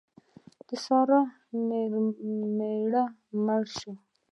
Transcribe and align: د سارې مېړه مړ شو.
د 0.67 0.69
سارې 0.85 1.19
مېړه 2.57 3.03
مړ 3.45 3.61
شو. 3.77 3.93